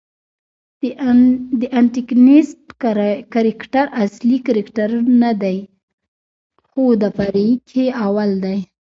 انټکنیسټ 1.79 2.61
کرکټراصلي 3.33 4.37
کرکټرنه 4.47 5.29
دئ، 5.41 5.59
خو 6.67 6.83
د 7.01 7.03
فرعي 7.17 7.51
کښي 7.67 7.85
اول 8.05 8.29
دئ. 8.43 8.59